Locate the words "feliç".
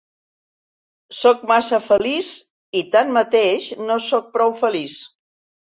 1.89-2.33, 4.65-4.99